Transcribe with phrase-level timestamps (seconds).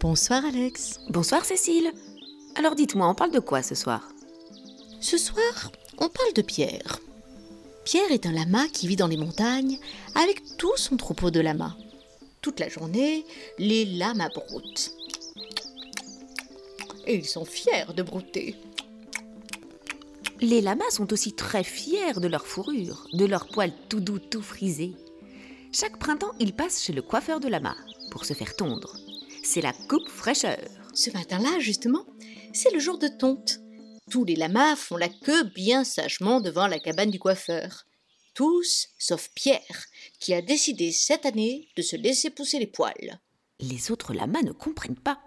[0.00, 0.98] Bonsoir Alex.
[1.10, 1.92] Bonsoir Cécile.
[2.54, 4.08] Alors dites-moi, on parle de quoi ce soir?
[4.98, 7.00] Ce soir, on parle de Pierre.
[7.84, 9.78] Pierre est un lama qui vit dans les montagnes
[10.14, 11.76] avec tout son troupeau de lamas.
[12.40, 13.26] Toute la journée,
[13.58, 14.90] les lamas broutent.
[17.06, 18.56] Et ils sont fiers de brouter.
[20.40, 24.40] Les lamas sont aussi très fiers de leur fourrure, de leur poil tout doux, tout
[24.40, 24.94] frisé.
[25.72, 27.76] Chaque printemps, ils passent chez le coiffeur de lama
[28.10, 28.96] pour se faire tondre.
[29.42, 30.58] C'est la coupe fraîcheur.
[30.94, 32.04] Ce matin-là, justement,
[32.52, 33.60] c'est le jour de tonte.
[34.10, 37.86] Tous les lamas font la queue bien sagement devant la cabane du coiffeur.
[38.34, 39.84] Tous, sauf Pierre,
[40.18, 43.20] qui a décidé cette année de se laisser pousser les poils.
[43.60, 45.20] Les autres lamas ne comprennent pas.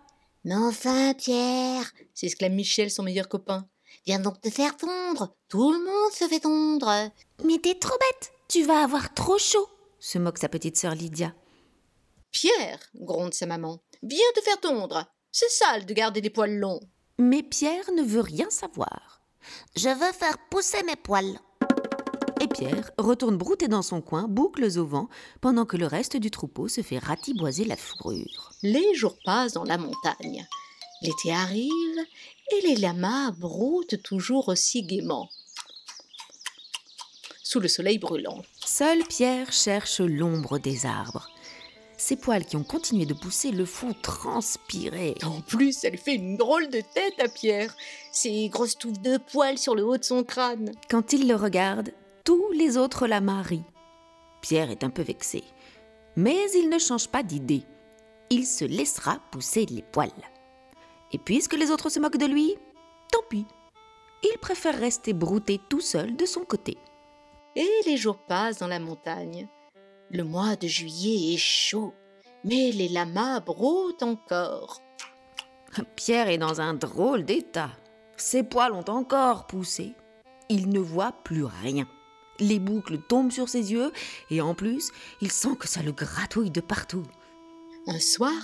[0.43, 3.67] Mais enfin, Pierre, s'exclame Michel, son meilleur copain.
[4.05, 5.35] Viens donc te faire tondre.
[5.47, 7.09] Tout le monde se fait tondre.
[7.45, 9.67] Mais t'es trop bête, tu vas avoir trop chaud,
[9.99, 11.33] se moque sa petite sœur Lydia.
[12.31, 15.05] Pierre, gronde sa maman, viens te faire tondre.
[15.31, 16.81] C'est sale de garder des poils longs.
[17.17, 19.21] Mais Pierre ne veut rien savoir.
[19.75, 21.39] Je veux faire pousser mes poils.
[22.41, 26.29] Et Pierre retourne brouter dans son coin, boucles au vent, pendant que le reste du
[26.29, 28.51] troupeau se fait ratiboiser la fourrure.
[28.61, 30.45] Les jours passent dans la montagne.
[31.01, 31.99] L'été arrive
[32.51, 35.29] et les lamas broutent toujours aussi gaiement.
[37.43, 38.41] Sous le soleil brûlant.
[38.65, 41.29] Seul Pierre cherche l'ombre des arbres.
[42.05, 45.15] Ses poils qui ont continué de pousser le font transpirer.
[45.23, 47.73] En plus, elle fait une drôle de tête à Pierre.
[48.11, 50.73] Ses grosses touffes de poils sur le haut de son crâne.
[50.89, 51.93] Quand il le regarde,
[52.25, 53.63] tous les autres lamas rient.
[54.41, 55.45] Pierre est un peu vexé.
[56.17, 57.63] Mais il ne change pas d'idée.
[58.29, 60.11] Il se laissera pousser les poils.
[61.13, 62.53] Et puisque les autres se moquent de lui,
[63.13, 63.45] tant pis.
[64.23, 66.75] Il préfère rester brouté tout seul de son côté.
[67.55, 69.47] Et les jours passent dans la montagne.
[70.13, 71.91] Le mois de juillet est chaud,
[72.43, 74.79] mais les lamas broutent encore.
[75.95, 77.71] Pierre est dans un drôle d'état.
[78.15, 79.95] Ses poils ont encore poussé.
[80.49, 81.87] Il ne voit plus rien.
[82.39, 83.91] Les boucles tombent sur ses yeux
[84.29, 87.07] et en plus, il sent que ça le gratouille de partout.
[87.87, 88.39] Un soir,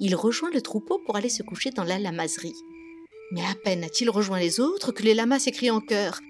[0.00, 2.56] il rejoint le troupeau pour aller se coucher dans la lamaserie.
[3.32, 6.20] Mais à peine a-t-il rejoint les autres que les lamas s'écrient en chœur.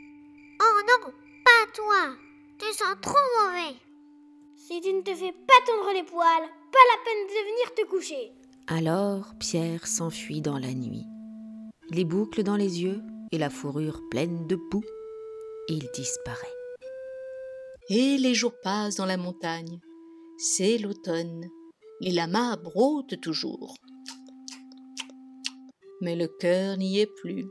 [0.62, 1.12] Oh non,
[1.44, 2.14] pas toi
[2.56, 3.74] Tu sens trop mauvais
[4.70, 7.90] Si tu ne te fais pas tondre les poils, pas la peine de venir te
[7.90, 8.32] coucher.
[8.68, 11.06] Alors Pierre s'enfuit dans la nuit.
[11.90, 14.84] Les boucles dans les yeux et la fourrure pleine de poux.
[15.68, 16.54] Et il disparaît.
[17.88, 19.80] Et les jours passent dans la montagne.
[20.38, 21.48] C'est l'automne.
[22.00, 23.74] Les lamas broutent toujours.
[26.00, 27.44] Mais le cœur n'y est plus.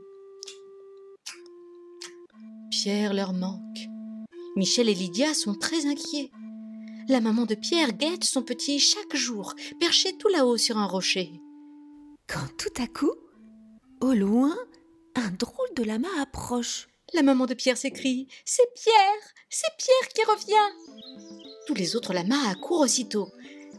[2.70, 3.60] Pierre leur manque.
[4.56, 6.30] Michel et Lydia sont très inquiets.
[7.10, 11.32] La maman de Pierre guette son petit chaque jour, perché tout là-haut sur un rocher.
[12.28, 13.12] Quand tout à coup,
[14.00, 14.56] au loin,
[15.16, 16.86] un drôle de lama approche.
[17.12, 22.48] La maman de Pierre s'écrie C'est Pierre C'est Pierre qui revient Tous les autres lamas
[22.48, 23.32] accourent aussitôt.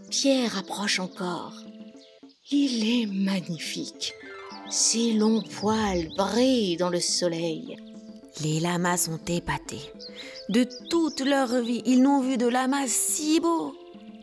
[0.09, 1.53] Pierre approche encore.
[2.51, 4.13] Il est magnifique.
[4.69, 7.77] Ses longs poils brillent dans le soleil.
[8.43, 9.89] Les lamas sont épatés.
[10.51, 13.73] De toute leur vie, ils n'ont vu de lamas si beau.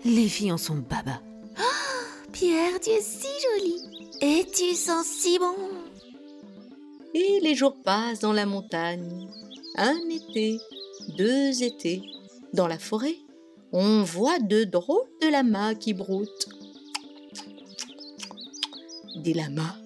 [0.05, 1.22] Les filles en sont baba.
[1.59, 1.62] Oh,
[2.33, 3.77] Pierre, tu es si joli.
[4.21, 5.55] Et tu sens si bon.
[7.15, 9.27] Et les jours passent dans la montagne.
[9.77, 10.59] Un été,
[11.17, 12.03] deux étés.
[12.53, 13.17] Dans la forêt,
[13.72, 16.50] on voit de drôles de lamas qui broutent.
[19.17, 19.77] Des lamas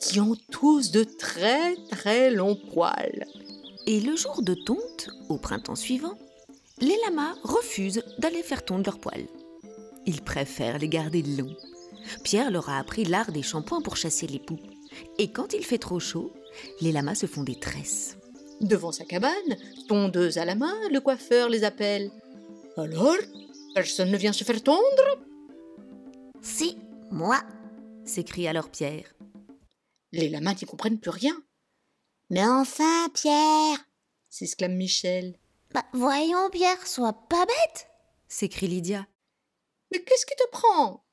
[0.00, 3.24] qui ont tous de très très longs poils.
[3.86, 6.18] Et le jour de tonte, au printemps suivant,
[6.80, 9.28] les lamas refusent d'aller faire tondre leurs poils.
[10.06, 11.56] Ils préfèrent les garder longs.
[12.24, 14.58] Pierre leur a appris l'art des shampoings pour chasser les poux.
[15.18, 16.32] Et quand il fait trop chaud,
[16.80, 18.16] les lamas se font des tresses.
[18.60, 19.32] Devant sa cabane,
[19.88, 22.10] tondeuse à la main, le coiffeur les appelle.
[22.76, 23.16] Alors
[23.74, 25.18] Personne ne vient se faire tondre?
[26.40, 26.76] Si,
[27.10, 27.40] moi
[28.04, 29.14] s'écrie alors Pierre.
[30.12, 31.34] Les lamas n'y comprennent plus rien.
[32.32, 33.78] Mais enfin, Pierre
[34.30, 35.36] s'exclame Michel.
[35.74, 37.88] Bah, voyons, Pierre, sois pas bête
[38.26, 39.06] s'écrie Lydia.
[39.92, 41.04] Mais qu'est-ce qui te prend?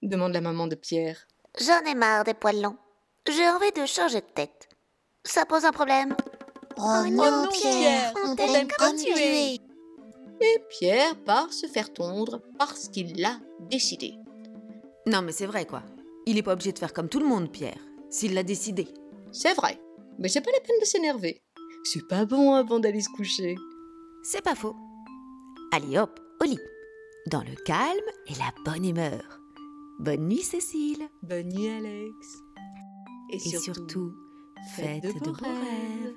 [0.00, 1.26] demande la maman de Pierre.
[1.60, 2.76] J'en ai marre des poils longs.
[3.28, 4.68] J'ai envie de changer de tête.
[5.24, 6.14] Ça pose un problème.
[6.76, 9.54] Oh, non, non, Pierre, on on t'aime t'aime comme comme tu tu es.
[10.40, 14.14] Et Pierre part se faire tondre parce qu'il l'a décidé.
[15.06, 15.82] Non mais c'est vrai quoi.
[16.26, 18.86] Il n'est pas obligé de faire comme tout le monde, Pierre, s'il l'a décidé.
[19.32, 19.80] C'est vrai,
[20.18, 21.42] mais c'est pas la peine de s'énerver.
[21.84, 23.56] C'est pas bon avant d'aller se coucher.
[24.22, 24.76] C'est pas faux.
[25.72, 26.58] Allez hop, au lit.
[27.30, 29.40] Dans le calme et la bonne humeur.
[30.00, 31.08] Bonne nuit Cécile.
[31.22, 32.42] Bonne nuit Alex.
[33.30, 34.12] Et, surtout,
[34.74, 36.14] faites, de beaux rêves.